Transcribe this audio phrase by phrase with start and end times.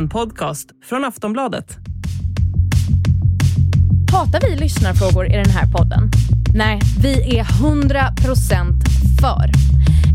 [0.00, 1.76] En podcast från Aftonbladet.
[4.12, 6.10] Hatar vi lyssnarfrågor i den här podden?
[6.54, 8.72] Nej, vi är 100%
[9.20, 9.50] för.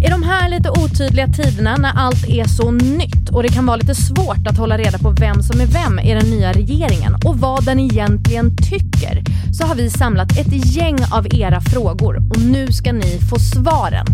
[0.03, 3.77] I de här lite otydliga tiderna när allt är så nytt och det kan vara
[3.77, 7.39] lite svårt att hålla reda på vem som är vem i den nya regeringen och
[7.39, 9.23] vad den egentligen tycker
[9.53, 14.05] så har vi samlat ett gäng av era frågor och nu ska ni få svaren.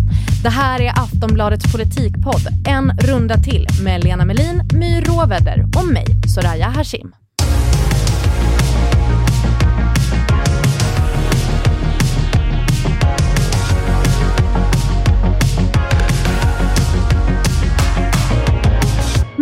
[0.43, 6.05] Det här är Aftonbladets politikpodd, en runda till med Lena Melin, My Råväder och mig,
[6.35, 7.20] Soraya Hashim.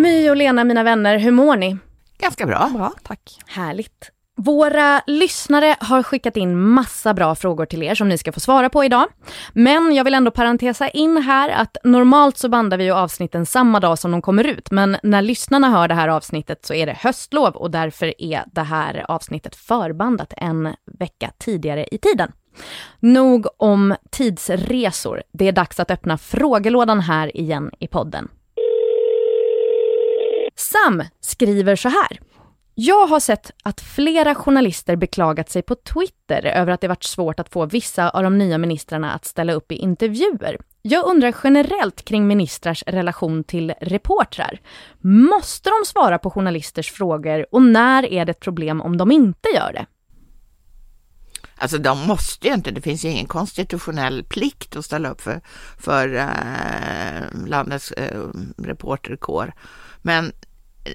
[0.09, 1.77] My och Lena, mina vänner, hur mår ni?
[2.20, 2.70] Ganska bra.
[2.73, 3.40] Bra, tack.
[3.48, 4.12] Härligt.
[4.38, 8.70] Våra lyssnare har skickat in massa bra frågor till er som ni ska få svara
[8.70, 9.08] på idag.
[9.54, 13.80] Men jag vill ändå parentesa in här att normalt så bandar vi ju avsnitten samma
[13.80, 14.72] dag som de kommer ut.
[14.72, 18.63] Men när lyssnarna hör det här avsnittet så är det höstlov och därför är det
[18.63, 22.32] här avsnittet förbandat en vecka tidigare i tiden.
[22.99, 25.23] Nog om tidsresor.
[25.34, 28.29] Det är dags att öppna frågelådan här igen i podden.
[30.60, 32.20] Sam skriver så här.
[32.76, 37.40] Jag har sett att flera journalister beklagat sig på Twitter över att det varit svårt
[37.40, 40.57] att få vissa av de nya ministrarna att ställa upp i intervjuer.
[40.82, 44.62] Jag undrar generellt kring ministrars relation till reportrar.
[45.01, 49.49] Måste de svara på journalisters frågor och när är det ett problem om de inte
[49.55, 49.85] gör det?
[51.55, 55.41] Alltså de måste ju inte, det finns ju ingen konstitutionell plikt att ställa upp för,
[55.77, 58.21] för eh, landets eh,
[58.57, 59.54] reporterkår.
[60.01, 60.32] Men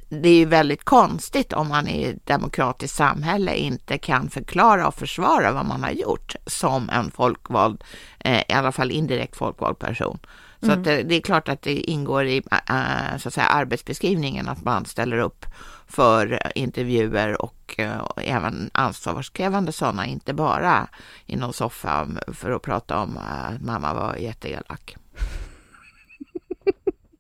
[0.09, 4.95] det är ju väldigt konstigt om man i ett demokratiskt samhälle inte kan förklara och
[4.95, 7.85] försvara vad man har gjort som en folkvald,
[8.19, 10.19] eh, i alla fall indirekt folkvald person.
[10.61, 10.79] Så mm.
[10.79, 14.65] att det, det, är klart att det ingår i äh, så att säga, arbetsbeskrivningen att
[14.65, 15.47] man ställer upp
[15.87, 20.89] för intervjuer och äh, även ansvarskrävande sådana, inte bara
[21.27, 24.97] i någon soffa för att prata om att mamma var jätteelak.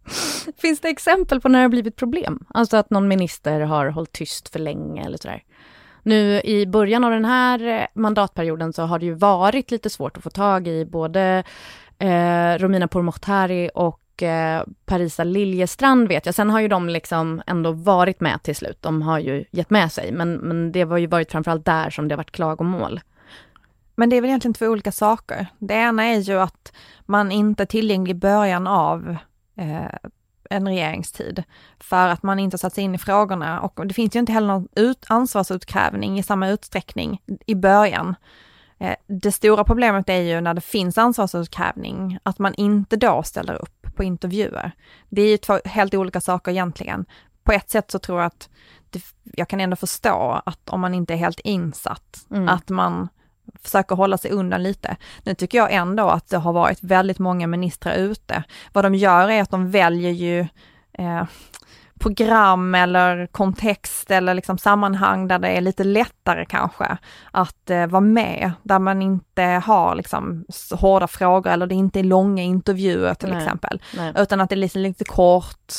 [0.58, 2.44] Finns det exempel på när det har blivit problem?
[2.48, 5.42] Alltså att någon minister har hållit tyst för länge eller sådär.
[6.02, 10.16] Nu i början av den här eh, mandatperioden så har det ju varit lite svårt
[10.16, 11.44] att få tag i både
[11.98, 16.34] eh, Romina Pourmokhtari och eh, Parisa Liljestrand vet jag.
[16.34, 18.78] Sen har ju de liksom ändå varit med till slut.
[18.80, 22.08] De har ju gett med sig, men, men det har ju varit framförallt där som
[22.08, 23.00] det har varit klagomål.
[23.96, 25.46] Men det är väl egentligen två olika saker.
[25.58, 26.72] Det ena är ju att
[27.06, 29.16] man inte är tillgänglig i början av
[29.56, 30.10] eh,
[30.50, 31.44] en regeringstid
[31.78, 34.46] för att man inte satt sig in i frågorna och det finns ju inte heller
[34.46, 38.16] någon ut, ansvarsutkrävning i samma utsträckning i början.
[38.78, 43.54] Eh, det stora problemet är ju när det finns ansvarsutkrävning, att man inte då ställer
[43.54, 44.72] upp på intervjuer.
[45.08, 47.06] Det är ju två helt olika saker egentligen.
[47.42, 48.48] På ett sätt så tror jag att
[48.90, 52.48] det, jag kan ändå förstå att om man inte är helt insatt, mm.
[52.48, 53.08] att man
[53.62, 54.96] försöker hålla sig undan lite.
[55.22, 58.44] Nu tycker jag ändå att det har varit väldigt många ministrar ute.
[58.72, 60.40] Vad de gör är att de väljer ju
[60.92, 61.24] eh,
[62.04, 66.96] program eller kontext eller liksom sammanhang där det är lite lättare kanske
[67.30, 72.04] att eh, vara med, där man inte har liksom hårda frågor eller det inte är
[72.04, 74.12] långa intervjuer till nej, exempel, nej.
[74.16, 75.72] utan att det är lite, lite kort,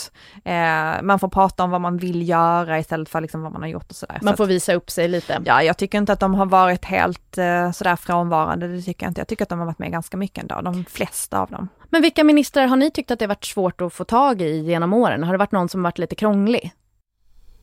[0.45, 3.69] eh, man får prata om vad man vill göra istället för liksom vad man har
[3.69, 4.19] gjort och sådär.
[4.21, 5.41] Man så får visa upp sig lite.
[5.45, 9.11] Ja, jag tycker inte att de har varit helt eh, sådär frånvarande, det tycker jag
[9.11, 9.21] inte.
[9.21, 11.69] Jag tycker att de har varit med ganska mycket ändå, de flesta av dem.
[11.89, 14.93] Men vilka ministrar har ni tyckt att det varit svårt att få tag i genom
[14.93, 15.23] åren?
[15.23, 16.73] Har det varit någon som varit lite krånglig?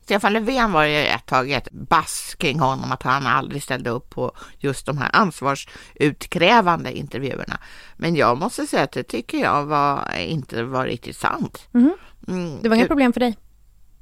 [0.03, 4.09] Stefan Löfven var ju ett tag ett bass kring honom att han aldrig ställde upp
[4.09, 7.59] på just de här ansvarsutkrävande intervjuerna.
[7.97, 11.67] Men jag måste säga att det tycker jag var, inte var riktigt sant.
[11.73, 11.93] Mm.
[12.27, 13.37] Mm, det var inga problem för dig?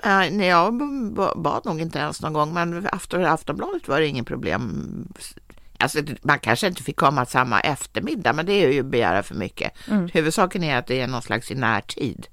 [0.04, 0.74] Nej, jag
[1.36, 5.08] bad nog inte ens någon gång, men efter Aftonbladet var det ingen problem
[5.82, 9.36] Alltså, man kanske inte fick komma samma eftermiddag, men det är ju att begära för
[9.36, 9.72] mycket.
[9.88, 10.10] Mm.
[10.14, 12.28] Huvudsaken är att det är någon slags i närtid.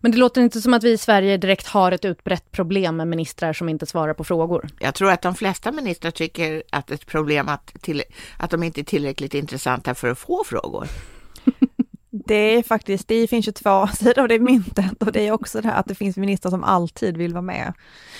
[0.00, 3.08] Men det låter inte som att vi i Sverige direkt har ett utbrett problem med
[3.08, 4.68] ministrar som inte svarar på frågor.
[4.78, 8.02] Jag tror att de flesta ministrar tycker att ett problem att, till,
[8.38, 10.88] att de inte är tillräckligt intressanta för att få frågor.
[12.24, 15.60] Det är faktiskt, det finns ju två sidor av det myntet och det är också
[15.60, 17.72] det här att det finns ministrar som alltid vill vara med.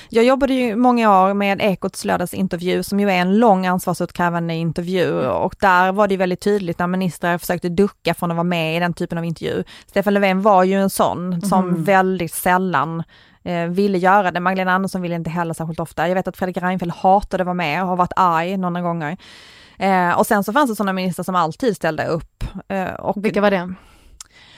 [0.09, 5.27] Jag jobbade ju många år med Ekots lördagsintervju som ju är en lång ansvarsutkrävande intervju
[5.29, 8.81] och där var det väldigt tydligt när ministrar försökte ducka från att vara med i
[8.81, 9.65] den typen av intervju.
[9.87, 11.85] Stefan Löfven var ju en sån som mm.
[11.85, 13.03] väldigt sällan
[13.43, 14.41] eh, ville göra det.
[14.41, 16.09] Magdalena Andersson ville inte heller särskilt ofta.
[16.09, 19.17] Jag vet att Fredrik Reinfeldt hatade att vara med och har varit arg några gånger.
[19.79, 22.45] Eh, och sen så fanns det sådana ministrar som alltid ställde upp.
[22.69, 23.75] Eh, och Vilka var det?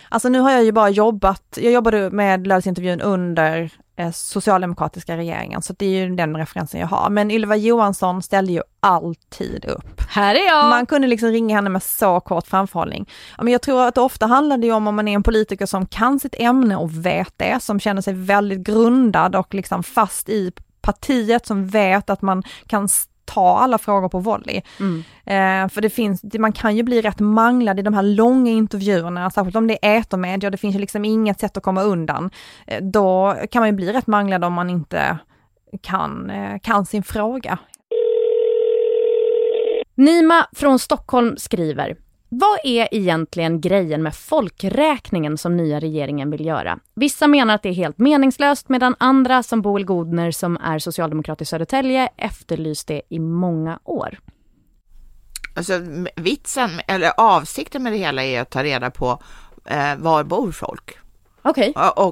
[0.08, 5.62] Alltså nu har jag ju bara jobbat, jag jobbade med lördagsintervjun under eh, socialdemokratiska regeringen,
[5.62, 7.10] så det är ju den referensen jag har.
[7.10, 10.00] Men Ylva Johansson ställde ju alltid upp.
[10.08, 10.68] Här är jag!
[10.68, 13.08] Man kunde liksom ringa henne med så kort framförhållning.
[13.36, 15.86] Ja, men jag tror att ofta handlar det om om man är en politiker som
[15.86, 20.52] kan sitt ämne och vet det, som känner sig väldigt grundad och liksom fast i
[20.80, 22.88] partiet, som vet att man kan
[23.28, 24.62] ta alla frågor på volley.
[24.80, 25.04] Mm.
[25.26, 29.30] Eh, för det finns, man kan ju bli rätt manglad i de här långa intervjuerna,
[29.30, 32.30] särskilt om det är etermedia, det finns ju liksom inget sätt att komma undan.
[32.66, 35.18] Eh, då kan man ju bli rätt manglad om man inte
[35.82, 37.58] kan, eh, kan sin fråga.
[39.94, 41.96] Nima från Stockholm skriver
[42.28, 46.78] vad är egentligen grejen med folkräkningen som nya regeringen vill göra?
[46.94, 51.42] Vissa menar att det är helt meningslöst medan andra, som Boel Godner som är socialdemokrat
[51.42, 54.18] i Södertälje, efterlyst det i många år.
[55.54, 55.72] Alltså
[56.16, 59.22] vitsen, eller avsikten med det hela är att ta reda på
[59.64, 60.98] eh, var bor folk?
[61.42, 61.70] Okej.
[61.70, 61.90] Okay.
[61.96, 62.08] Och,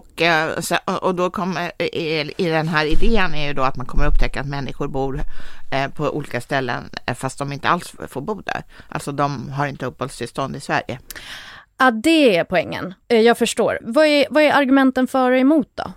[0.86, 4.06] och, och då kommer, i, i den här idén är ju då att man kommer
[4.06, 5.20] upptäcka att människor bor
[5.72, 8.62] eh, på olika ställen eh, fast de inte alls får bo där.
[8.88, 10.98] Alltså de har inte uppehållstillstånd i Sverige.
[11.78, 12.94] Ja, det är poängen.
[13.08, 13.78] Eh, jag förstår.
[13.82, 15.92] Vad är, vad är argumenten för och emot då?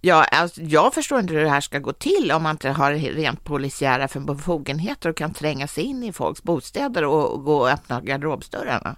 [0.00, 2.92] Ja, alltså, jag förstår inte hur det här ska gå till om man inte har
[2.92, 8.00] rent polisiära befogenheter och kan tränga sig in i folks bostäder och gå och öppna
[8.00, 8.96] garderobsdörrarna.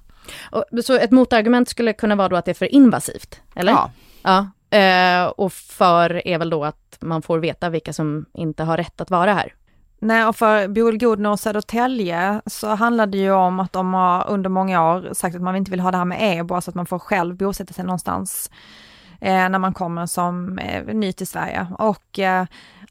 [0.51, 3.73] Och, så ett motargument skulle kunna vara då att det är för invasivt, eller?
[3.73, 3.91] Ja.
[4.23, 4.51] ja.
[4.79, 9.01] Eh, och för är väl då att man får veta vilka som inte har rätt
[9.01, 9.55] att vara här.
[10.01, 14.31] Nej, och för Boel Godner och Södertälje så handlar det ju om att de har
[14.31, 16.75] under många år sagt att man inte vill ha det här med EBO, alltså att
[16.75, 18.51] man får själv bosätta sig någonstans
[19.21, 21.67] eh, när man kommer som eh, ny till Sverige.
[21.79, 22.47] Och eh,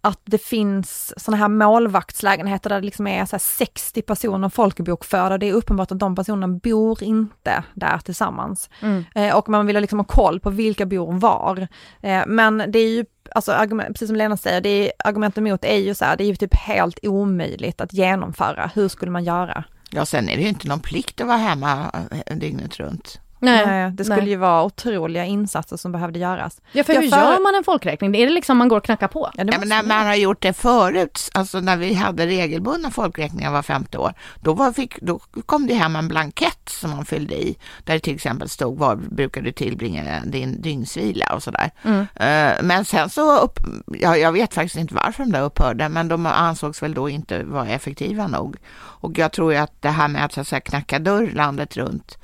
[0.08, 5.38] att det finns sådana här målvaktslägenheter där det liksom är så 60 personer folkbokförda.
[5.38, 8.70] Det är uppenbart att de personerna bor inte där tillsammans.
[8.82, 9.04] Mm.
[9.16, 11.68] Eh, och man vill liksom ha koll på vilka bor var.
[12.02, 13.06] Eh, men det är ju
[13.36, 16.24] alltså argument, precis som Lena säger, det är, argumenten emot är ju så här, det
[16.24, 18.72] är ju typ helt omöjligt att genomföra.
[18.76, 19.64] Hur skulle man göra?
[19.90, 21.92] Ja, sen är det ju inte någon plikt att vara hemma
[22.26, 23.20] eh, dygnet runt.
[23.40, 24.30] Nej, nej, det skulle nej.
[24.30, 26.62] ju vara otroliga insatser som behövde göras.
[26.72, 27.18] Ja, för hur för...
[27.18, 28.16] gör man en folkräkning?
[28.16, 29.32] Är det liksom man går och knackar på?
[29.34, 33.52] Ja, ja men när man har gjort det förut, alltså när vi hade regelbundna folkräkningar
[33.52, 37.36] var femte år, då, var, fick, då kom det hem en blankett som man fyllde
[37.36, 41.72] i, där det till exempel stod var brukar du tillbringa din dygnsvila och sådär.
[41.84, 42.00] Mm.
[42.00, 46.08] Uh, men sen så, upp, ja, jag vet faktiskt inte varför de där upphörde, men
[46.08, 48.58] de ansågs väl då inte vara effektiva nog.
[48.78, 51.78] Och jag tror ju att det här med att, så att säga, knacka dörr landet
[51.78, 52.18] runt,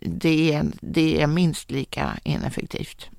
[0.00, 3.10] det är, det är minst lika ineffektivt.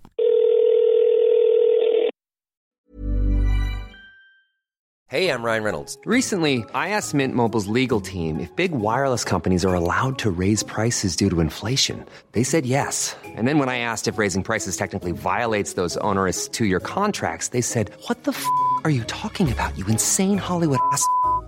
[5.10, 5.96] Hey, I'm Ryan Reynolds.
[6.06, 10.64] Recently, I asked Mint Mobile's legal team if big wireless companies are allowed to raise
[10.64, 12.04] prices due to inflation.
[12.32, 13.16] They said yes.
[13.24, 17.62] And then when I asked if raising prices technically violates those onerous two-year contracts, they
[17.62, 18.44] said, "What the f***
[18.86, 19.78] are you talking about?
[19.78, 21.06] You insane Hollywood ass."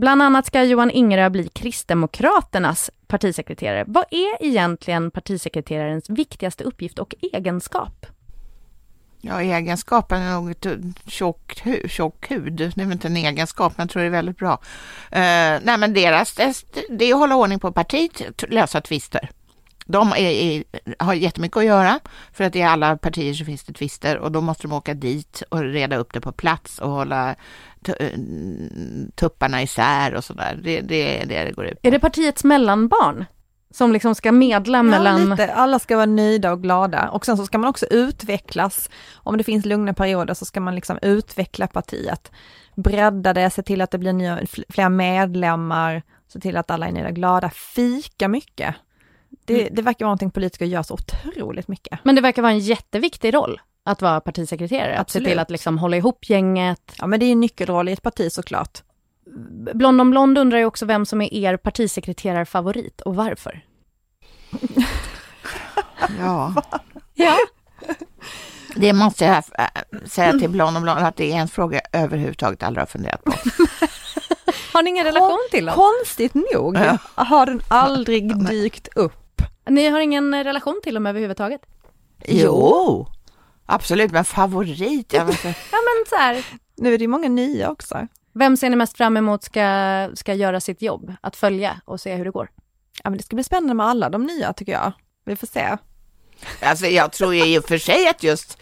[0.00, 3.84] Bland annat ska Johan Ingerö bli Kristdemokraternas partisekreterare.
[3.86, 8.06] Vad är egentligen partisekreterarens viktigaste uppgift och egenskap?
[9.20, 10.72] Ja, egenskapen är nog ett eh,
[11.06, 12.52] tjock, tjock hud.
[12.52, 14.52] Det är väl inte en egenskap, men jag tror det är väldigt bra.
[14.52, 16.34] Uh, nej, men deras,
[16.88, 19.30] det är att hålla ordning på partiet, lösa tvister.
[19.84, 20.64] De är, är,
[20.98, 22.00] har jättemycket att göra
[22.32, 25.42] för att i alla partier så finns det tvister och då måste de åka dit
[25.48, 27.36] och reda upp det på plats och hålla
[29.14, 30.60] tupparna isär och sådär.
[30.62, 31.88] Det, det är det det går ut på.
[31.88, 33.24] Är det partiets mellanbarn?
[33.70, 35.30] Som liksom ska medla ja, mellan...
[35.30, 35.52] Lite.
[35.52, 38.90] Alla ska vara nöjda och glada och sen så ska man också utvecklas.
[39.14, 42.32] Om det finns lugna perioder så ska man liksom utveckla partiet.
[42.76, 46.92] Bredda det, se till att det blir nya, fler medlemmar, se till att alla är
[46.92, 47.50] nöjda och glada.
[47.50, 48.74] Fika mycket.
[49.44, 49.74] Det, mm.
[49.74, 51.98] det verkar vara någonting politiker gör så otroligt mycket.
[52.04, 53.60] Men det verkar vara en jätteviktig roll
[53.90, 55.00] att vara partisekreterare, Absolut.
[55.00, 56.92] att se till att liksom hålla ihop gänget.
[56.98, 58.82] Ja men det är en nyckelroll i ett parti såklart.
[59.74, 63.64] Blond om Blond undrar ju också vem som är er partisekreterarfavorit och varför.
[66.18, 66.54] ja.
[67.14, 67.36] ja.
[68.76, 69.44] Det måste jag
[70.10, 73.24] säga till Blond om Blond att det är en fråga jag överhuvudtaget aldrig har funderat
[73.24, 73.32] på.
[74.72, 75.74] har ni ingen relation till dem?
[75.74, 76.98] Konstigt nog ja.
[77.14, 79.42] har den aldrig dykt upp.
[79.68, 81.60] Ni har ingen relation till dem överhuvudtaget?
[82.26, 83.06] Jo.
[83.70, 85.12] Absolut, men favorit?
[85.12, 86.46] Jag ja men så här.
[86.76, 88.06] Nu är det ju många nya också.
[88.32, 91.14] Vem ser ni mest fram emot ska, ska göra sitt jobb?
[91.20, 92.50] Att följa och se hur det går?
[93.04, 94.92] Ja, men det ska bli spännande med alla de nya tycker jag.
[95.24, 95.76] Vi får se.
[96.62, 98.58] Alltså jag tror ju i och för sig att just,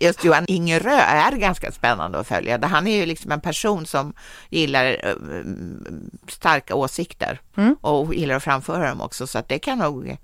[0.00, 2.66] just Johan Ingerö är ganska spännande att följa.
[2.66, 4.14] Han är ju liksom en person som
[4.48, 5.14] gillar äh,
[6.28, 7.76] starka åsikter mm.
[7.80, 10.16] och gillar att framföra dem också, så att det kan nog,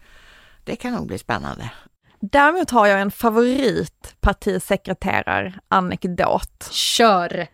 [0.64, 1.70] det kan nog bli spännande.
[2.20, 6.68] Däremot har jag en favorit partisekreterar-anekdot.
[6.70, 7.46] Kör!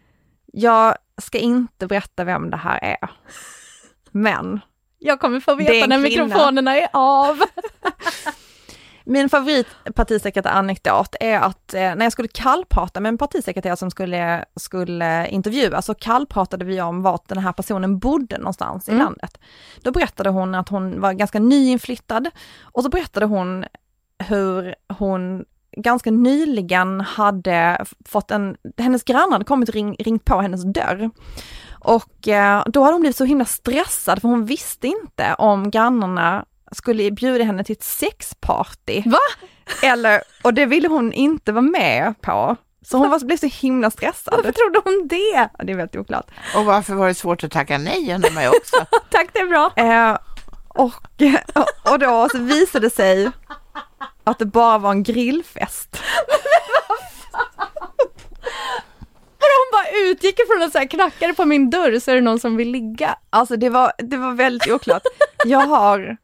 [0.53, 3.11] Jag ska inte berätta vem det här är.
[4.11, 4.61] Men.
[4.99, 7.43] Jag kommer få veta när mikrofonerna är av.
[9.05, 14.45] Min favorit partisekreterare-anekdot är att eh, när jag skulle kallprata med en partisekreterare som skulle,
[14.57, 19.01] skulle intervjuas så kallpratade vi om vart den här personen bodde någonstans mm.
[19.01, 19.39] i landet.
[19.83, 22.31] Då berättade hon att hon var ganska nyinflyttad
[22.63, 23.65] och så berättade hon
[24.19, 25.45] hur hon
[25.77, 31.11] ganska nyligen hade fått en, hennes grannar hade kommit och ring, ringt på hennes dörr.
[31.81, 36.45] Och eh, då hade hon blivit så himla stressad för hon visste inte om grannarna
[36.73, 39.03] skulle bjuda henne till ett sexparty.
[39.07, 39.19] Va?
[39.83, 42.57] Eller, och det ville hon inte vara med på.
[42.85, 44.35] Så hon var, blev så himla stressad.
[44.37, 45.51] Varför trodde hon det?
[45.59, 46.31] Ja, det är väldigt oklart.
[46.57, 48.77] Och varför var det svårt att tacka nej undrar man ju också.
[49.11, 49.73] Tack, det är bra.
[49.77, 50.19] Eh,
[50.69, 50.93] och,
[51.93, 53.31] och då så visade det sig
[54.25, 55.97] att det bara var en grillfest.
[59.63, 62.41] hon bara utgick ifrån att så här knackade på min dörr så är det någon
[62.41, 63.17] som vill ligga.
[63.31, 65.03] Alltså det var, det var väldigt oklart.
[65.45, 66.17] Jag har,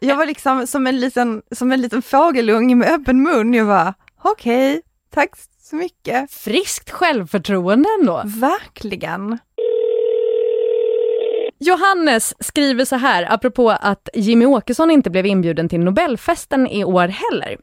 [0.00, 3.54] jag var liksom som en liten, som en liten fågelunge med öppen mun.
[3.54, 4.82] Jag var okej, okay,
[5.14, 5.30] tack
[5.62, 6.32] så mycket.
[6.32, 8.22] Friskt självförtroende ändå.
[8.24, 9.38] Verkligen.
[11.66, 17.08] Johannes skriver så här, apropå att Jimmy Åkesson inte blev inbjuden till Nobelfesten i år
[17.08, 17.56] heller.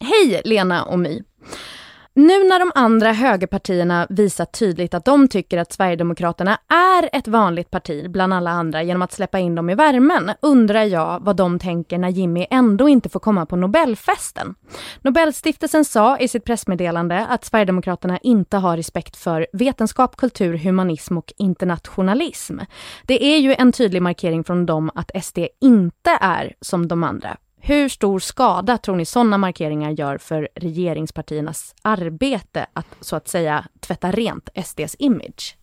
[0.00, 1.22] Hej Lena och My.
[2.18, 7.70] Nu när de andra högerpartierna visar tydligt att de tycker att Sverigedemokraterna är ett vanligt
[7.70, 11.58] parti bland alla andra genom att släppa in dem i värmen, undrar jag vad de
[11.58, 14.54] tänker när Jimmy ändå inte får komma på Nobelfesten.
[15.02, 21.32] Nobelstiftelsen sa i sitt pressmeddelande att Sverigedemokraterna inte har respekt för vetenskap, kultur, humanism och
[21.36, 22.58] internationalism.
[23.06, 27.36] Det är ju en tydlig markering från dem att SD inte är som de andra
[27.68, 33.64] hur stor skada tror ni sådana markeringar gör för regeringspartiernas arbete att så att säga
[33.80, 35.56] tvätta rent SDs image?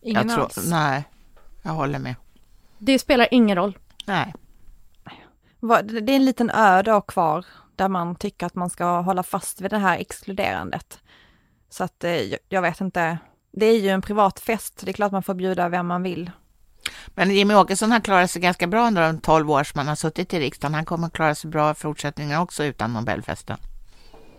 [0.00, 0.70] Ingen jag tror, alls.
[0.70, 1.04] Nej,
[1.62, 2.14] jag håller med.
[2.78, 3.78] Det spelar ingen roll.
[4.06, 4.34] Nej.
[5.84, 7.44] Det är en liten ö då kvar
[7.76, 11.00] där man tycker att man ska hålla fast vid det här exkluderandet.
[11.70, 13.18] Så att eh, jag vet inte,
[13.52, 16.30] det är ju en privat fest, det är klart man får bjuda vem man vill.
[17.14, 19.94] Men Jimmy Åkesson har klarat sig ganska bra under de 12 år som han har
[19.94, 20.74] suttit i riksdagen.
[20.74, 23.56] Han kommer att klara sig bra i fortsättningen också utan Nobelfesten.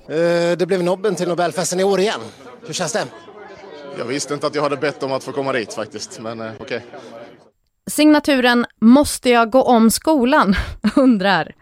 [0.09, 2.19] Uh, det blev nobben till Nobelfesten i år igen.
[2.65, 3.05] Hur känns det?
[3.97, 6.51] Jag visste inte att jag hade bett om att få komma dit faktiskt, men uh,
[6.59, 6.77] okej.
[6.77, 6.99] Okay.
[7.87, 10.55] Signaturen Måste jag gå om skolan?
[10.95, 11.55] undrar.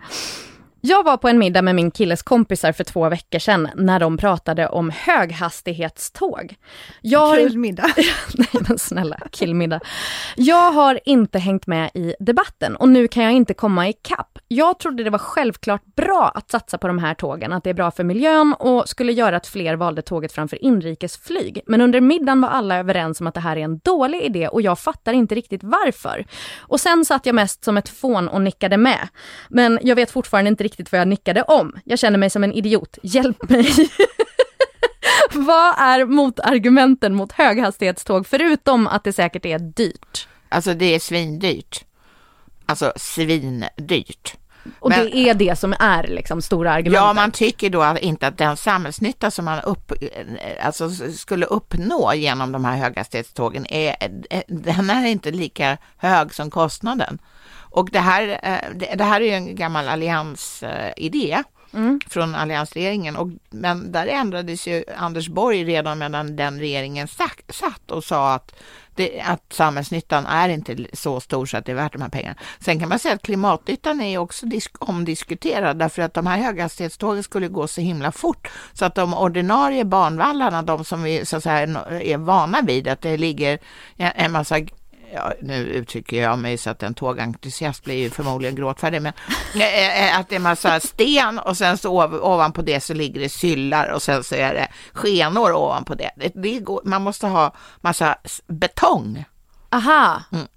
[0.81, 4.17] Jag var på en middag med min killes kompisar för två veckor sedan när de
[4.17, 6.55] pratade om höghastighetståg.
[7.01, 7.87] Jag Kul middag.
[8.35, 9.79] Nej men snälla, killmiddag.
[10.35, 14.39] Jag har inte hängt med i debatten och nu kan jag inte komma ikapp.
[14.47, 17.73] Jag trodde det var självklart bra att satsa på de här tågen, att det är
[17.73, 21.61] bra för miljön och skulle göra att fler valde tåget framför inrikesflyg.
[21.65, 24.61] Men under middagen var alla överens om att det här är en dålig idé och
[24.61, 26.25] jag fattar inte riktigt varför.
[26.57, 29.07] Och sen satt jag mest som ett fån och nickade med.
[29.49, 31.75] Men jag vet fortfarande inte riktigt vad jag nickade om.
[31.83, 32.97] Jag känner mig som en idiot.
[33.03, 33.73] Hjälp mig!
[35.31, 40.27] vad är motargumenten mot höghastighetståg, förutom att det säkert är dyrt?
[40.49, 41.83] Alltså det är svindyrt.
[42.65, 44.35] Alltså svindyrt.
[44.79, 47.01] Och Men, det är det som är liksom stora argumentet?
[47.01, 49.93] Ja, man tycker då inte att den samhällsnytta som man upp,
[50.61, 53.95] alltså skulle uppnå genom de här höghastighetstågen är,
[54.47, 57.19] den är inte lika hög som kostnaden.
[57.69, 61.99] Och det här, eh, det här är ju en gammal alliansidé mm.
[62.09, 63.15] från alliansregeringen.
[63.15, 68.55] Och, men där ändrades ju Anders Borg redan medan den regeringen satt och sa att,
[68.95, 72.35] det, att samhällsnyttan är inte så stor så att det är värt de här pengarna.
[72.59, 77.23] Sen kan man säga att klimatnyttan är också disk omdiskuterad därför att de här höghastighetstågen
[77.23, 81.43] skulle gå så himla fort så att de ordinarie banvallarna, de som vi så att
[81.43, 83.59] säga, är vana vid att det ligger
[83.97, 84.59] en massa
[85.13, 89.13] ja, nu uttrycker jag mig så att en tågentusiast blir ju förmodligen gråtfärdig, men
[89.55, 93.29] eh, eh, att det är massa sten och sen så ovanpå det så ligger det
[93.29, 96.11] syllar och sen så är det skenor ovanpå det.
[96.15, 98.15] det, det går, man måste ha massa
[98.47, 99.25] betong.
[99.69, 100.23] Aha.
[100.31, 100.47] Mm.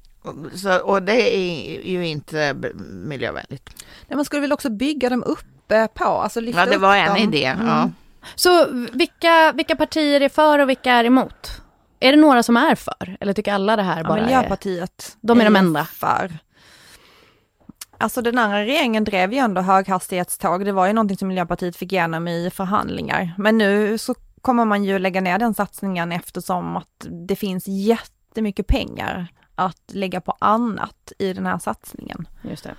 [0.55, 2.55] Så, och det är ju inte
[2.91, 3.71] miljövänligt.
[4.09, 7.09] Nej, man skulle väl också bygga dem uppe på, alltså lyfta Ja, det var en
[7.09, 7.17] dem.
[7.17, 7.45] idé.
[7.45, 7.67] Mm.
[7.67, 7.91] Ja.
[8.35, 11.62] Så vilka, vilka partier är för och vilka är emot?
[12.03, 13.17] Är det några som är för?
[13.21, 15.27] Eller tycker alla det här bara ja, Miljöpartiet är...
[15.27, 15.85] De är de ju enda?
[15.85, 16.39] För.
[17.99, 20.65] Alltså den andra regeringen drev ju ändå höghastighetståg.
[20.65, 23.35] Det var ju någonting som Miljöpartiet fick igenom i förhandlingar.
[23.39, 28.67] Men nu så kommer man ju lägga ner den satsningen eftersom att det finns jättemycket
[28.67, 32.29] pengar att lägga på annat i den här satsningen.
[32.43, 32.75] Just det.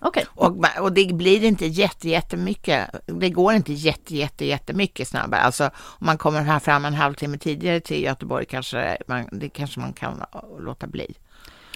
[0.00, 0.24] Okay.
[0.28, 5.40] Och, och det blir inte jätte, jättemycket, det går inte jätte, jätte, jättemycket snabbare.
[5.40, 9.80] Alltså om man kommer här fram en halvtimme tidigare till Göteborg kanske man, det kanske
[9.80, 10.22] man kan
[10.60, 11.14] låta bli.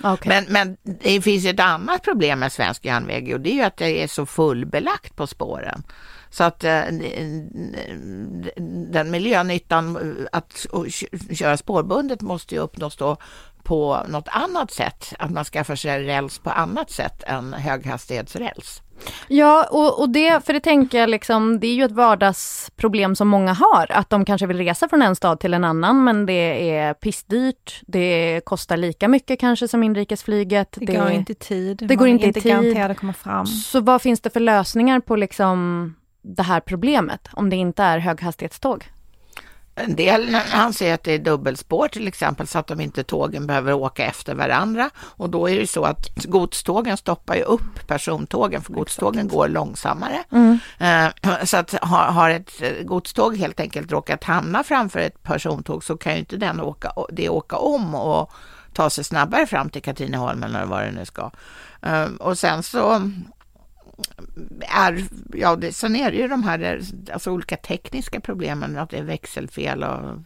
[0.05, 0.29] Okay.
[0.29, 3.77] Men, men det finns ett annat problem med svensk järnväg och det är ju att
[3.77, 5.83] det är så fullbelagt på spåren.
[6.31, 6.83] Så att eh,
[8.91, 10.67] den miljönyttan eh, att
[11.33, 13.17] köra spårbundet måste ju uppnås då
[13.62, 18.83] på något annat sätt, att man skaffar sig räls på annat sätt än höghastighetsräls.
[19.29, 23.29] Ja, och, och det, för det tänker jag liksom, det är ju ett vardagsproblem som
[23.29, 26.71] många har, att de kanske vill resa från en stad till en annan, men det
[26.71, 30.73] är pissdyrt, det kostar lika mycket kanske som inrikesflyget.
[30.73, 32.76] Det, det går inte i tid, det går inte i tid.
[32.79, 33.47] att komma fram.
[33.47, 37.99] Så vad finns det för lösningar på liksom det här problemet, om det inte är
[37.99, 38.85] höghastighetståg?
[39.84, 43.72] En del anser att det är dubbelspår till exempel så att de inte tågen behöver
[43.72, 48.72] åka efter varandra och då är det så att godstågen stoppar ju upp persontågen för
[48.72, 50.25] godstågen går långsammare.
[50.30, 50.58] Mm.
[50.78, 56.12] Eh, så att har ett godståg helt enkelt råkat hamna framför ett persontåg så kan
[56.12, 58.32] ju inte den åka, det åka om och
[58.72, 61.30] ta sig snabbare fram till Katrineholm eller vad det nu ska.
[61.82, 63.10] Eh, och sen så
[64.60, 66.80] är, ja, det, sen är det ju de här
[67.12, 70.16] alltså olika tekniska problemen, att det är växelfel och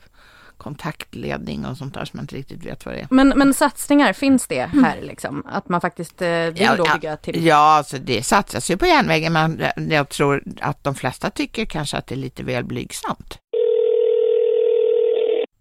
[0.57, 3.07] kontaktledning och sånt där som man inte riktigt vet vad det är.
[3.11, 5.47] Men, men satsningar, finns det här liksom?
[5.47, 7.47] Att man faktiskt eh, vill ja, då bygga till?
[7.47, 11.97] Ja, alltså det satsas ju på järnvägen, men jag tror att de flesta tycker kanske
[11.97, 13.39] att det är lite väl blygsamt.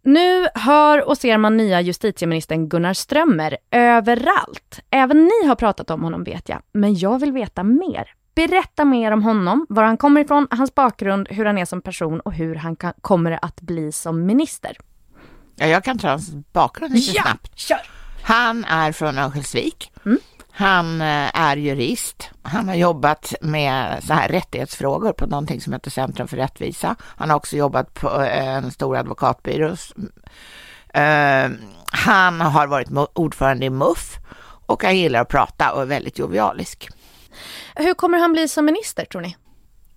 [0.05, 4.79] Nu hör och ser man nya justitieministern Gunnar Strömmer överallt.
[4.89, 8.13] Även ni har pratat om honom vet jag, men jag vill veta mer.
[8.35, 12.19] Berätta mer om honom, var han kommer ifrån, hans bakgrund, hur han är som person
[12.19, 14.77] och hur han kan, kommer att bli som minister.
[15.55, 17.59] Ja, jag kan ta hans bakgrund lite ja, snabbt.
[17.59, 17.81] Kör.
[18.23, 19.91] Han är från Örnsköldsvik.
[20.05, 20.19] Mm.
[20.51, 22.29] Han eh, är jurist.
[22.41, 26.95] Han har jobbat med så här rättighetsfrågor på någonting som heter Centrum för rättvisa.
[27.01, 29.75] Han har också jobbat på en stor advokatbyrå.
[30.97, 31.51] Uh,
[31.85, 34.17] han har varit ordförande i MUF
[34.65, 36.89] och han gillar att prata och är väldigt jovialisk.
[37.75, 39.35] Hur kommer han bli som minister tror ni?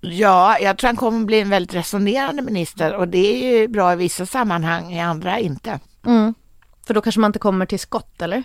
[0.00, 3.92] Ja, jag tror han kommer bli en väldigt resonerande minister och det är ju bra
[3.92, 5.80] i vissa sammanhang, i andra inte.
[6.06, 6.34] Mm.
[6.86, 8.42] För då kanske man inte kommer till skott, eller?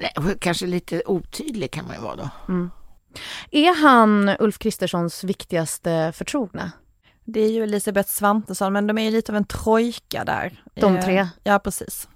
[0.00, 2.28] Nej, kanske lite otydlig kan man ju vara då.
[2.48, 2.70] Mm.
[3.50, 6.72] Är han Ulf Kristerssons viktigaste förtrogna?
[7.24, 10.62] Det är ju Elisabeth Svantesson, men de är ju lite av en trojka där.
[10.74, 11.18] De tre?
[11.18, 12.08] Eh, ja, precis.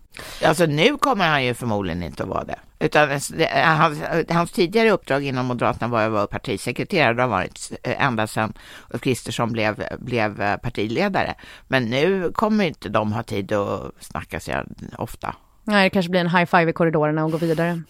[0.45, 2.59] Alltså nu kommer han ju förmodligen inte att vara det.
[2.79, 7.15] Utan hans, hans tidigare uppdrag inom Moderaterna var att vara partisekreterare.
[7.15, 8.53] Det har varit eh, ända sedan
[8.91, 11.35] Ulf Kristersson blev, blev eh, partiledare.
[11.69, 14.53] Men nu kommer inte de ha tid att snacka så
[14.99, 15.35] ofta.
[15.65, 17.83] Nej, det kanske blir en high five i korridorerna och gå vidare.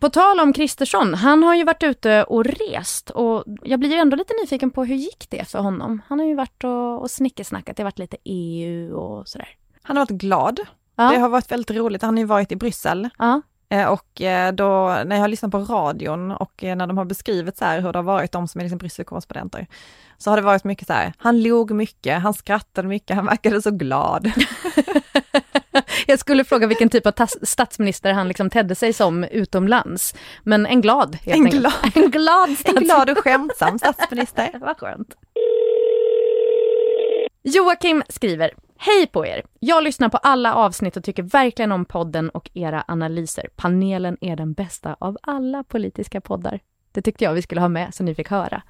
[0.00, 3.96] På tal om Kristersson, han har ju varit ute och rest och jag blir ju
[3.96, 6.02] ändå lite nyfiken på hur gick det för honom?
[6.06, 9.48] Han har ju varit och, och snickesnackat, det har varit lite EU och sådär.
[9.82, 10.60] Han har varit glad.
[10.96, 11.10] Ja.
[11.10, 12.02] Det har varit väldigt roligt.
[12.02, 13.08] Han har ju varit i Bryssel.
[13.18, 13.42] Ja.
[13.68, 17.56] Eh, och eh, då när jag har lyssnat på radion och när de har beskrivit
[17.56, 19.66] så här hur det har varit, de som är liksom Brysselkorrespondenter,
[20.18, 23.62] så har det varit mycket så här, han log mycket, han skrattade mycket, han verkade
[23.62, 24.32] så glad.
[26.06, 30.14] jag skulle fråga vilken typ av statsminister han liksom tedde sig som utomlands.
[30.42, 34.50] Men en glad, en glad, en glad, en glad och skämtsam statsminister.
[34.60, 35.16] Vad skönt.
[37.42, 38.50] Joakim skriver,
[38.86, 39.42] Hej på er!
[39.60, 43.48] Jag lyssnar på alla avsnitt och tycker verkligen om podden och era analyser.
[43.56, 46.60] Panelen är den bästa av alla politiska poddar.
[46.92, 48.62] Det tyckte jag vi skulle ha med så ni fick höra.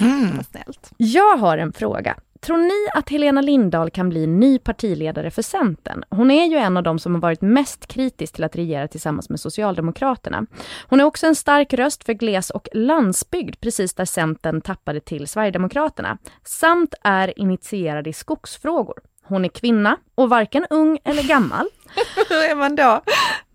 [0.00, 0.42] Mm.
[0.44, 0.90] snällt.
[0.96, 2.16] Jag har en fråga.
[2.40, 6.04] Tror ni att Helena Lindahl kan bli ny partiledare för Centern?
[6.10, 9.30] Hon är ju en av dem som har varit mest kritisk till att regera tillsammans
[9.30, 10.46] med Socialdemokraterna.
[10.88, 15.28] Hon är också en stark röst för gles och landsbygd, precis där Centern tappade till
[15.28, 16.18] Sverigedemokraterna.
[16.42, 19.00] Samt är initierad i skogsfrågor.
[19.24, 21.66] Hon är kvinna och varken ung eller gammal.
[22.28, 23.00] Hur är man då?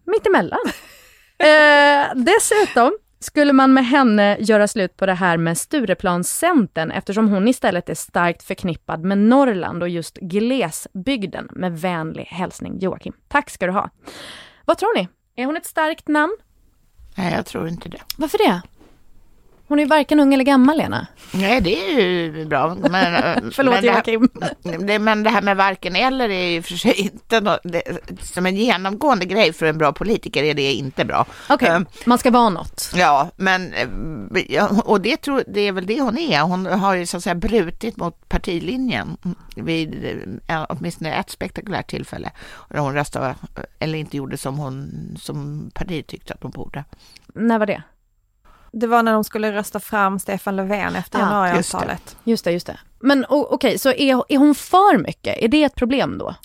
[0.06, 0.60] Mittemellan.
[1.38, 7.48] Eh, dessutom skulle man med henne göra slut på det här med Stureplanscentern eftersom hon
[7.48, 11.50] istället är starkt förknippad med Norrland och just glesbygden.
[11.52, 13.14] Med vänlig hälsning Joakim.
[13.28, 13.90] Tack ska du ha.
[14.66, 15.08] Vad tror ni?
[15.36, 16.38] Är hon ett starkt namn?
[17.16, 18.02] Nej, jag tror inte det.
[18.18, 18.62] Varför det?
[19.70, 21.08] Hon är ju varken ung eller gammal, Lena.
[21.34, 22.76] Nej, det är ju bra.
[22.76, 24.30] Men, eh, Förlåt, men Joakim.
[24.80, 27.84] det, men det här med varken eller är ju för sig inte nå- det,
[28.22, 31.26] som en genomgående grej för en bra politiker är det inte bra.
[31.50, 32.92] Okej, Eh, man ska vara något.
[32.96, 36.42] Ja, men eh, och det, tror, det är väl det hon är.
[36.42, 39.18] Hon har ju så att säga brutit mot partilinjen
[39.56, 40.20] vid
[40.70, 42.32] åtminstone ett spektakulärt tillfälle.
[42.70, 43.36] Där hon röstade,
[43.80, 46.84] eller inte gjorde som, hon, som partiet tyckte att hon borde.
[47.34, 47.84] När var det?
[48.72, 52.18] Det var när de skulle rösta fram Stefan Löfven efter Ah, januariavtalet.
[52.24, 52.80] Just det, just det.
[53.00, 55.38] Men okej, så är, är hon för mycket?
[55.38, 56.36] Är det ett problem då?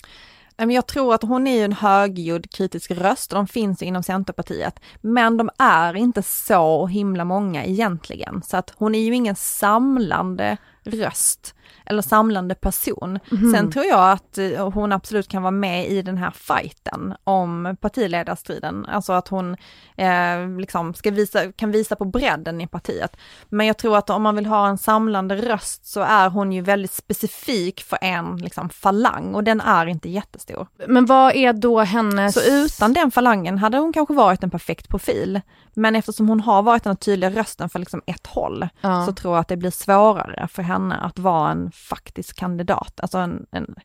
[0.57, 4.03] Nej, men Jag tror att hon är en högljudd kritisk röst och de finns inom
[4.03, 4.79] Centerpartiet.
[5.01, 8.41] Men de är inte så himla många egentligen.
[8.45, 13.19] Så att hon är ju ingen samlande röst eller samlande person.
[13.55, 17.77] Sen tror jag att eh, hon absolut kan vara med i den här fighten om
[17.81, 18.85] partiledarstriden.
[18.85, 19.57] Alltså att hon
[19.97, 23.17] eh, liksom ska visa, kan visa på bredden i partiet.
[23.49, 26.61] Men jag tror att om man vill ha en samlande röst så är hon ju
[26.61, 30.67] väldigt specifik för en liksom, falang och den är inte jättestor.
[30.87, 32.33] Men vad är då hennes...
[32.33, 35.41] Så utan den falangen hade hon kanske varit en perfekt profil.
[35.77, 39.05] Men eftersom hon har varit den tydliga rösten för liksom ett håll Ja.
[39.05, 43.17] så tror jag att det blir svårare för henne att vara en faktisk kandidat, alltså
[43.17, 43.75] en, en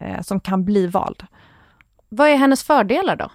[0.00, 1.26] eh, som kan bli vald.
[2.08, 3.30] Vad är hennes fördelar då?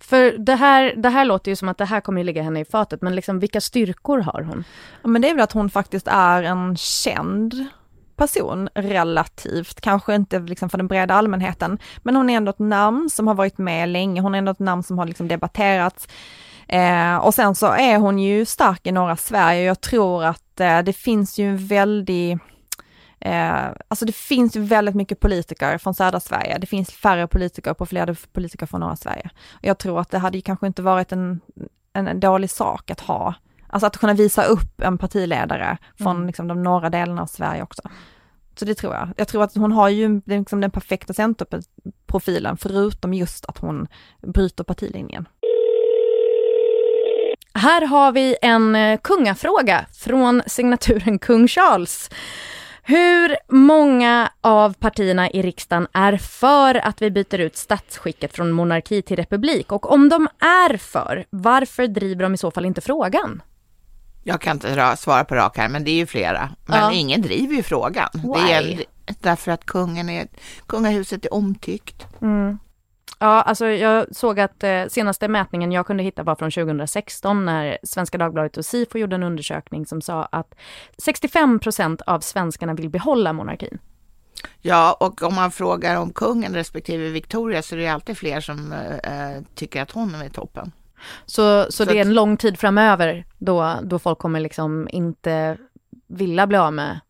[0.00, 2.60] För det här, det här låter ju som att det här kommer ju ligga henne
[2.60, 4.64] i fatet, men liksom vilka styrkor har hon?
[5.02, 7.66] Ja, men det är väl att hon faktiskt är en känd
[8.16, 13.10] person relativt, kanske inte liksom för den breda allmänheten, men hon är ändå ett namn
[13.10, 16.08] som har varit med länge, hon är ändå ett namn som har liksom debatterats.
[16.68, 20.96] Eh, och sen så är hon ju stark i norra Sverige jag tror att det
[20.96, 22.38] finns ju en väldig
[23.20, 26.58] Eh, alltså det finns ju väldigt mycket politiker från södra Sverige.
[26.58, 29.30] Det finns färre politiker och profilerade politiker från norra Sverige.
[29.52, 31.40] Och jag tror att det hade ju kanske inte varit en,
[31.92, 33.34] en, dålig sak att ha
[33.68, 37.82] Alltså att kunna visa upp en partiledare från liksom, de norra delarna av Sverige också.
[38.58, 39.08] Så det tror jag.
[39.16, 43.86] Jag tror att hon har ju liksom, den perfekta centerprofilen förutom just att hon
[44.22, 45.28] bryter partilinjen.
[47.56, 52.10] Här har vi en eh, kungafråga från signaturen Kung Charles.
[52.82, 59.02] Hur många av partierna i riksdagen är för att vi byter ut statsskicket från monarki
[59.02, 59.72] till republik?
[59.72, 63.42] Och om de är för, varför driver de i så fall inte frågan?
[64.24, 66.50] Jag kan inte ra- svara på rak här, men det är ju flera.
[66.66, 66.92] Men Ja.
[66.92, 68.08] ingen driver ju frågan.
[68.12, 68.52] Det Why?
[68.52, 68.84] är
[69.20, 70.26] därför att kungen är,
[70.66, 72.06] kungahuset är omtyckt.
[73.18, 77.78] Ja, alltså jag såg att eh, senaste mätningen jag kunde hitta var från 2016 när
[77.82, 80.54] Svenska Dagbladet och Sifo gjorde en undersökning som sa att
[80.98, 83.78] 65 procent av svenskarna vill behålla monarkin.
[84.62, 88.72] Ja, och om man frågar om kungen respektive Victoria så är det alltid fler som
[88.72, 90.72] eh, tycker att hon är toppen.
[91.26, 95.58] Så, så, Så det är en lång tid framöver då, då folk kommer liksom inte
[96.06, 97.00] vilja bli av med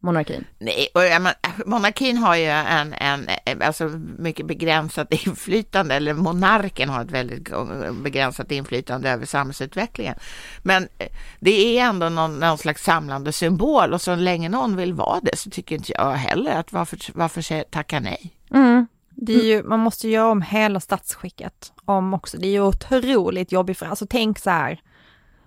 [0.00, 0.44] monarkin.
[0.58, 1.32] Nej, och jag men,
[1.66, 3.28] monarkin har ju en, en
[3.62, 3.84] alltså
[4.18, 7.48] mycket begränsat inflytande, eller monarken har ett väldigt
[8.02, 10.18] begränsat inflytande över samhällsutvecklingen.
[10.62, 11.08] Men eh,
[11.40, 15.36] det är ändå någon, någon slags samlande symbol och så länge någon vill vara det
[15.36, 18.36] så tycker inte jag heller att varför, varför tacka nej?
[18.50, 18.86] Mm.
[19.10, 22.36] Det är ju, man måste göra om hela statsskicket om också.
[22.38, 24.80] Det är ju otroligt jobbigt för, alltså tänk så här,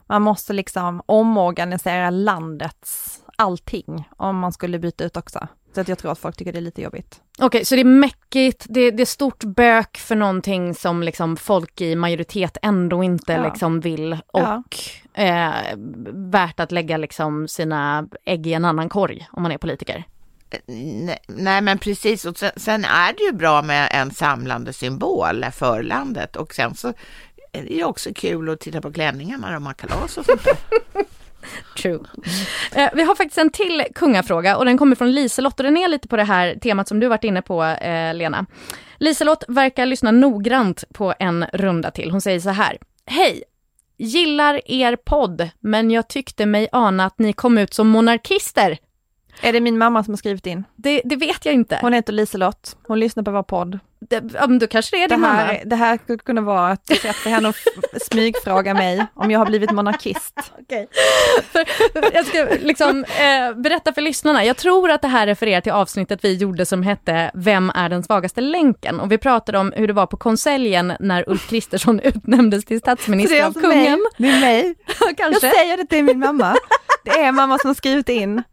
[0.08, 5.48] man måste liksom omorganisera landets allting om man skulle byta ut också.
[5.76, 7.22] Så att jag tror att folk tycker det är lite jobbigt.
[7.40, 11.82] Okej, så det är mäckigt, det, det är stort bök för någonting som liksom folk
[11.82, 13.44] i majoritet ändå inte Ja.
[13.44, 14.40] liksom vill och
[15.14, 15.24] Ja.
[15.24, 15.54] eh,
[16.14, 20.04] värt att lägga liksom sina ägg i en annan korg om man är politiker.
[20.68, 22.26] Nej, nej, men precis.
[22.26, 26.76] Och sen, sen är det ju bra med en samlande symbol för landet och sen
[26.76, 26.88] så
[27.52, 30.44] är det ju också kul att titta på klänningarna när de har kalas och sånt
[30.44, 30.58] där.
[31.82, 32.00] True.
[32.76, 35.88] Eh, vi har faktiskt en till kungafråga och den kommer från Liselott och den är
[35.88, 38.46] lite på det här temat som du varit inne på eh, Lena.
[38.98, 42.12] Liselott verkar lyssna noggrant på en runda till.
[42.12, 42.78] Hon säger så här.
[43.06, 43.44] Hej!
[43.98, 48.78] Gillar er podd, men jag tyckte mig ana att ni kom ut som monarkister.
[49.42, 50.64] Är det min mamma som har skrivit in?
[50.76, 51.80] Det, det vet jag inte.
[51.82, 53.80] Hon heter Liselott, hon lyssnar på vår podd.
[54.10, 55.34] Det, ja, men då kanske det är Det din mamma.
[55.34, 59.32] här, det här skulle kunna vara ett sätt för henne att f- smygfråga mig om
[59.32, 60.34] jag har blivit monarkist.
[60.62, 60.88] Okej.
[61.52, 61.66] För,
[62.14, 64.46] jag ska liksom eh, berätta för lyssnarna.
[64.46, 68.04] Jag tror att det här refererar till avsnittet vi gjorde som hette Vem är den
[68.04, 69.00] svagaste länken?
[69.00, 73.40] Och vi pratade om hur det var på konseljen när Ulf Kristersson utnämndes till statsminister
[73.40, 73.84] av alltså kungen.
[73.92, 74.00] mig.
[74.18, 74.76] Det är mig.
[75.00, 75.52] Jag Kanske.
[75.52, 76.56] säger det till min mamma.
[77.04, 78.44] Det är mamma som har skrivit in.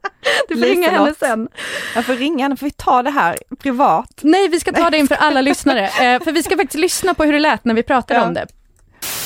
[0.49, 1.49] Du får ringa henne sen.
[1.95, 4.21] Jag får ringa henne, får vi ta det här privat?
[4.23, 5.81] Nej, vi ska ta det inför alla lyssnare.
[6.01, 8.27] Eh, för vi ska faktiskt lyssna på hur det lät när vi pratade Ja.
[8.27, 8.47] om det.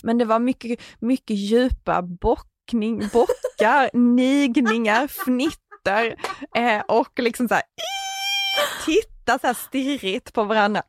[0.02, 6.16] Men det var mycket, mycket djupa bock bockning, bockar, nigningar, fnitter
[6.56, 7.62] eh, och liksom så här
[8.86, 10.82] titta så här stirrigt på varandra.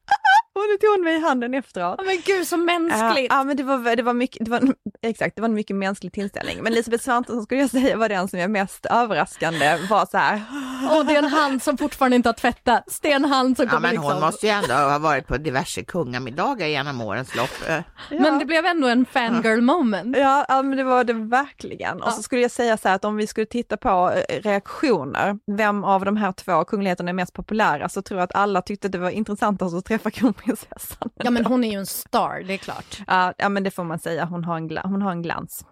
[0.55, 1.99] Och nu tog hon mig i handen efteråt.
[2.05, 3.27] Men gud så mänskligt.
[3.31, 4.61] Ja, ja men det var, det var mycket, det var,
[5.01, 6.57] exakt, det var en mycket mänsklig tillställning.
[6.63, 10.41] Men Elisabeth Svantesson skulle jag säga var den som är mest överraskande, var så här.
[10.99, 12.99] Och det är en hand som fortfarande inte har tvättats.
[12.99, 14.21] Det är en hand som Ja, kommer men hon liksom.
[14.25, 17.49] måste ju ändå ha varit på diverse kungamiddagar genom årens lopp.
[17.69, 20.17] Eh, Men det blev ändå en fangirl moment.
[20.17, 22.01] Ja, ja men det var det verkligen.
[22.01, 25.37] Och så skulle jag säga så här att om vi skulle titta på eh, reaktioner,
[25.57, 28.87] vem av de här två kungligheterna är mest populära, så tror jag att alla tyckte
[28.87, 30.11] det var intressantast att träffa
[30.45, 31.09] kronprinsessan.
[31.15, 32.99] Ja men hon är ju en star, det är klart.
[33.07, 35.65] Ja, ja men det får man säga, hon har en, gla- hon har en glans.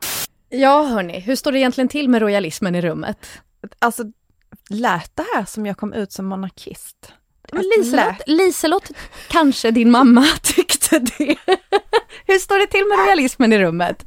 [0.50, 3.28] Ja hörni, hur står det egentligen till med royalismen i rummet?
[3.80, 4.04] Alltså,
[4.70, 7.14] lät det här som jag kom ut som monarkist?
[7.52, 8.92] Men Liselott, Liselott,
[9.30, 11.36] kanske din mamma tyckte det.
[12.28, 14.06] Hur står det till med royalismen i rummet?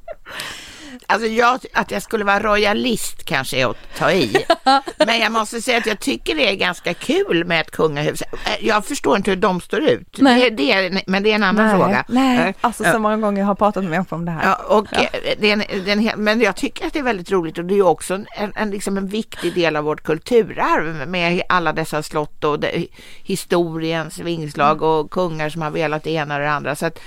[1.09, 4.37] Alltså jag, att jag skulle vara royalist kanske är att ta i.
[5.07, 8.23] Men jag måste säga att jag tycker det är ganska kul med ett kungahus.
[8.23, 8.29] Eh,
[8.67, 10.17] Jag förstår inte hur de står ut.
[10.19, 10.41] Nej.
[10.41, 12.05] Det, det är, men det är en annan fråga.
[12.09, 12.49] nej.
[12.49, 14.43] Eh, Alltså så många gånger jag har pratat med människor om det här.
[14.45, 16.99] Ja, och eh, Det är en, det är en, hel- men jag tycker att det
[16.99, 20.03] är väldigt roligt och det är också en, en, liksom en viktig del av vårt
[20.03, 22.87] kulturarv med alla dessa slott och det,
[23.23, 26.77] historiens vingslag och kungar som har velat det ena och det andra.
[26.77, 27.03] Så att, eh,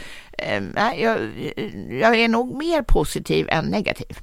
[0.76, 1.20] nej, jag,
[2.02, 4.18] jag är nog mer positiv än negativ.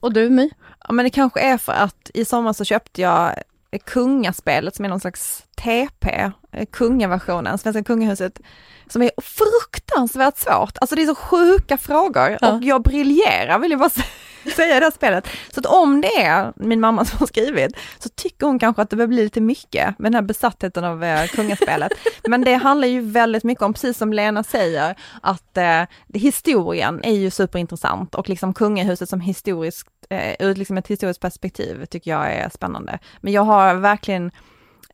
[0.00, 0.50] Och du My?
[0.88, 3.34] Ja men det kanske är för att i sommar så köpte jag
[3.78, 8.40] kungaspelet som är någon slags TP, eh, kungaversionen, Svenska kungahuset,
[8.88, 10.78] som är fruktansvärt svårt.
[10.80, 12.52] Alltså det är så sjuka frågor Ja.
[12.52, 14.04] och jag briljerar vill jag bara sä-
[14.56, 15.28] säga i det här spelet.
[15.54, 18.90] Så att om det är min mamma som har skrivit så tycker hon kanske att
[18.90, 21.92] det börjar bli lite mycket med den här besattheten av eh, kungaspelet.
[22.28, 25.82] Men det handlar ju väldigt mycket om, precis som Lena säger, att eh,
[26.14, 31.20] historien är ju superintressant och liksom kungahuset som historiskt, eh, Eh, ur liksom ett historiskt
[31.20, 32.98] perspektiv tycker jag är spännande.
[33.20, 34.30] Men jag har verkligen,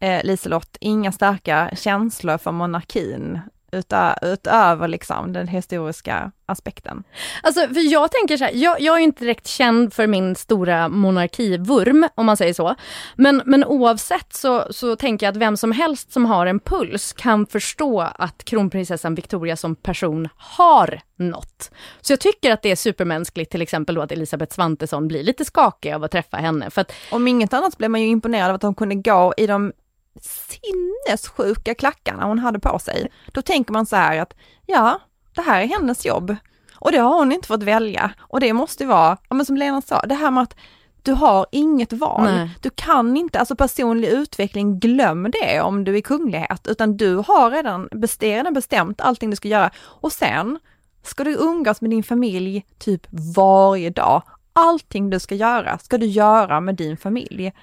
[0.01, 3.41] eh, Liselott, inga starka känslor för monarkin
[3.73, 7.05] utö- utöver liksom den historiska aspekten.
[7.43, 10.89] Alltså, för jag tänker så här, jag, jag är inte direkt känd för min stora
[10.89, 12.75] monarkivurm, om man säger så.
[13.17, 17.13] Men, men oavsett så, så tänker jag att vem som helst som har en puls
[17.13, 21.71] kan förstå att kronprinsessan Victoria som person har något.
[22.01, 25.45] Så jag tycker att det är supermänskligt till exempel då att Elisabeth Svantesson blir lite
[25.45, 26.71] skakig av att träffa henne.
[26.71, 29.47] För att, Om inget annat blev man ju imponerad av att hon kunde gå i
[29.47, 29.73] de
[30.21, 33.13] sinnessjuka klackarna hon hade på sig.
[33.33, 34.35] Då tänker man så här att,
[34.67, 35.01] ja,
[35.35, 36.37] det här är hennes jobb.
[36.75, 38.13] Och det har hon inte fått välja.
[38.21, 40.57] Och det måste vara, ja, men som Lena sa, det här med att
[41.03, 42.25] du har inget val.
[42.25, 42.51] Nej.
[42.61, 47.51] Du kan inte, alltså personlig utveckling, glöm det om du är kunglighet, utan du har
[47.51, 47.89] redan,
[48.21, 49.71] redan bestämt allting du ska göra.
[49.79, 50.59] Och sen
[51.03, 54.23] ska du umgås med din familj typ varje dag.
[54.53, 57.53] Allting du ska göra ska du göra med din familj.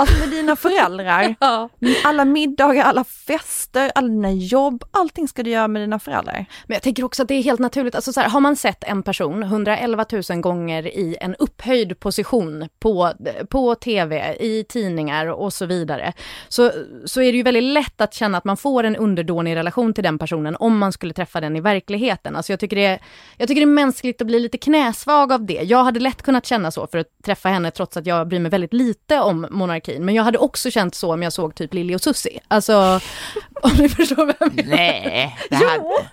[0.00, 1.34] Alltså med dina föräldrar.
[1.40, 1.68] ja.
[2.04, 6.46] Alla middagar, alla fester, alla dina jobb, allting ska du göra med dina föräldrar.
[6.66, 8.84] Men jag tänker också att det är helt naturligt, alltså så här, har man sett
[8.84, 13.12] en person 111 000 gånger i en upphöjd position på,
[13.50, 16.12] på tv, i tidningar och så vidare,
[16.48, 16.70] så,
[17.04, 20.04] så är det ju väldigt lätt att känna att man får en underdånig relation till
[20.04, 22.36] den personen om man skulle träffa den i verkligheten.
[22.36, 22.98] Alltså jag tycker det är,
[23.36, 25.62] jag tycker det är mänskligt att bli lite knäsvag av det.
[25.62, 28.50] Jag hade lätt kunnat känna så för att träffa henne trots att jag bryr mig
[28.50, 29.46] väldigt lite om
[29.88, 30.04] monarkin.
[30.04, 32.40] Men jag hade också känt så om jag såg typ Lili och Susie.
[32.48, 32.72] Alltså,
[33.62, 34.70] om ni förstår vad jag menar.
[34.76, 35.84] Nej, det hade,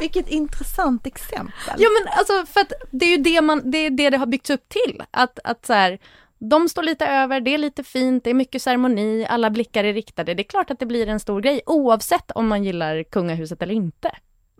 [0.00, 1.74] Vilket intressant exempel.
[1.78, 4.26] Ja men alltså för att det är ju det man, det är det det har
[4.26, 5.02] byggts upp till.
[5.10, 5.98] Att, att så här,
[6.38, 9.92] de står lite över, det är lite fint, det är mycket ceremoni, alla blickar är
[9.92, 10.34] riktade.
[10.34, 13.74] Det är klart att det blir en stor grej oavsett om man gillar kungahuset eller
[13.74, 14.10] inte.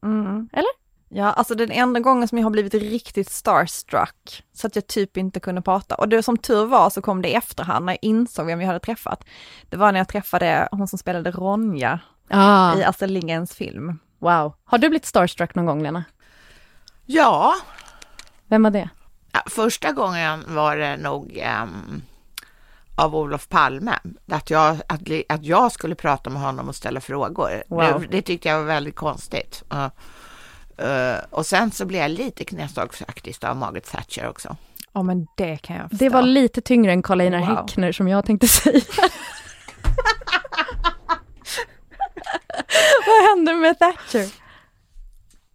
[0.03, 0.49] Mm.
[0.53, 0.84] Eller?
[1.09, 5.17] Ja, alltså den enda gången som jag har blivit riktigt starstruck, så att jag typ
[5.17, 5.95] inte kunde prata.
[5.95, 8.67] Och det som tur var så kom det i efterhand när jag insåg vem jag
[8.67, 9.25] hade träffat.
[9.69, 13.99] Det var när jag träffade hon som spelade Ronja Ah, i Astrid Lindgrens film.
[14.19, 14.55] wow.
[14.65, 16.05] Har du blivit starstruck någon gång Lena?
[17.07, 17.55] ja,
[18.49, 18.89] Vem var det?
[19.33, 22.03] Ja, första gången var det nog ehm,
[22.97, 23.99] av Olof Palme,
[24.31, 27.63] att jag, att, att jag skulle prata med honom och ställa frågor.
[27.69, 28.01] Wow.
[28.01, 29.63] Det, det tyckte jag var väldigt konstigt.
[29.73, 29.89] Uh,
[30.83, 34.57] uh, och sen så blev jag lite knäsvag faktiskt av Margaret Thatcher också.
[34.93, 36.05] Ja men det kan jag förstå.
[36.05, 37.49] Det var lite tyngre än Karl Einar Wow.
[37.57, 38.81] Häckner som jag tänkte säga.
[43.07, 44.31] Vad hände med Thatcher?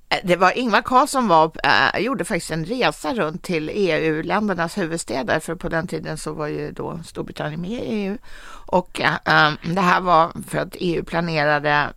[0.10, 5.40] Eh, Det var Ingvar Carlsson var, äh, gjorde faktiskt en resa runt till EU-ländernas huvudstäder,
[5.40, 8.18] för på den tiden så var ju då Storbritannien med i EU.
[8.72, 11.90] Och äh, det här var för att EU planerade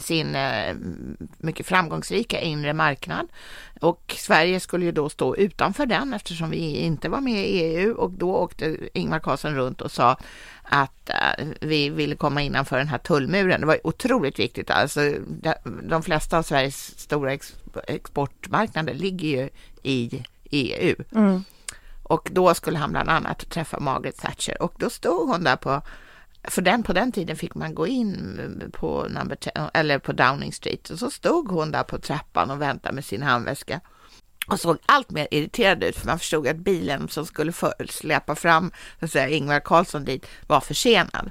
[0.00, 0.74] sin eh,
[1.38, 3.28] mycket framgångsrika inre marknad
[3.80, 7.94] och Sverige skulle ju då stå utanför den eftersom vi inte var med i EU
[7.94, 10.16] och då åkte Ingvar Carlsson runt och sa
[10.62, 13.60] att uh, vi ville komma innanför den här tullmuren.
[13.60, 14.70] Det var otroligt viktigt.
[14.70, 15.00] Alltså,
[15.82, 17.54] de, flesta av Sveriges stora ex,
[17.88, 19.48] exportmarknader ligger ju
[19.82, 20.94] i EU.
[21.14, 21.44] Mm.
[22.02, 25.82] Och då skulle han bland annat träffa Margaret Thatcher och då stod hon där på
[26.48, 30.52] för den, på den tiden fick man gå in på, number 10, eller på Downing
[30.52, 33.80] Street och så stod hon där på trappan och väntade med sin handväska
[34.46, 38.34] och såg allt mer irriterad ut för man förstod att bilen som skulle för, släpa
[38.34, 41.30] fram så att säga, Ingvar Carlsson dit var försenad.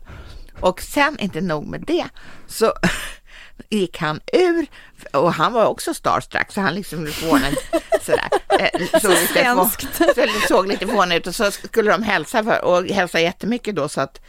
[0.59, 2.05] Och sen, inte nog med det,
[2.47, 2.73] så
[3.69, 4.65] gick han ur
[5.11, 7.55] och han var också starstruck så han liksom fånig
[8.01, 8.29] sådär.
[8.59, 13.19] Eh, såg lite, såg lite fånig ut och så skulle de hälsa för, och hälsa
[13.19, 14.21] jättemycket då så att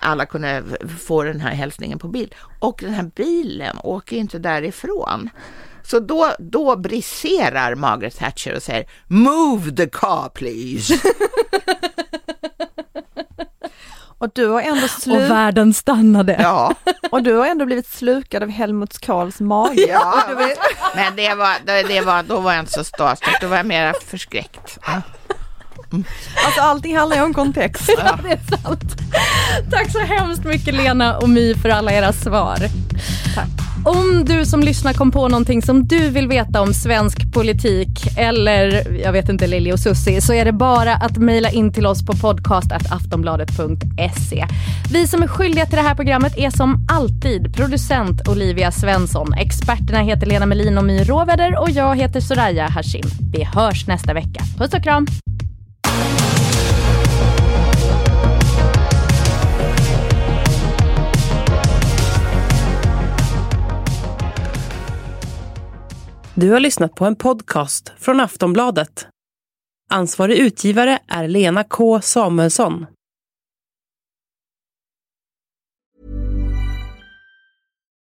[0.00, 0.64] alla kunde
[1.00, 2.34] få den här hälsningen på bild.
[2.58, 5.30] Och den här bilen åker inte därifrån.
[5.82, 10.98] Så då, då briserar Margaret Thatcher och säger Move the car please.
[14.20, 15.24] Och du har ändå slu...
[15.24, 16.36] Och världen stannade.
[16.40, 16.74] Ja.
[17.10, 19.86] Och du har ändå blivit slukad av Helmut Karls mage.
[19.88, 20.24] Ja,
[20.94, 21.56] men det var,
[21.88, 24.78] det var, då var jag inte så starstruck, då var jag mer förskräckt.
[25.92, 26.04] Mm.
[26.44, 27.90] Alltså allting handlar ju om kontext.
[27.98, 28.99] Ja, det är sant.
[29.70, 32.58] Tack så hemskt mycket Lena och My för alla era svar.
[33.34, 33.48] Tack.
[33.84, 38.86] Om du som lyssnar kom på någonting som du vill veta om svensk politik eller
[39.02, 42.06] jag vet inte Lili och Susi så är det bara att mejla in till oss
[42.06, 44.46] på podcast.aftonbladet.se.
[44.92, 49.34] Vi som är skyldiga till det här programmet är som alltid producent Olivia Svensson.
[49.34, 53.06] Experterna heter Lena Melin och My Råväder och jag heter Soraya Hashim.
[53.32, 54.42] Vi hörs nästa vecka.
[54.58, 55.06] Puss och kram!
[66.40, 69.06] Du har lyssnat på en podcast från Aftonbladet.
[69.90, 72.86] Ansvarig utgivare är Lena K Samuelsson.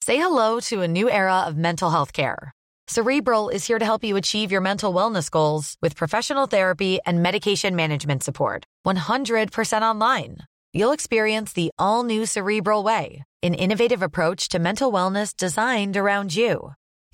[0.05, 2.51] Say hello to a new era of mental health care.
[2.91, 7.23] Cerebral is here to help you achieve your mental wellness goals with professional therapy and
[7.23, 8.63] medication management support.
[8.87, 10.37] 100% online.
[10.73, 16.35] You'll experience the all new Cerebral Way, an innovative approach to mental wellness designed around
[16.35, 16.73] you.